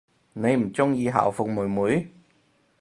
[0.33, 2.07] 你唔鍾意校服妹妹？